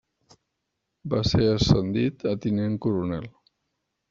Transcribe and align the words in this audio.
Va 1.13 1.19
ser 1.31 1.49
ascendit 1.49 2.27
a 2.33 2.35
tinent 2.47 2.79
coronel. 2.89 3.31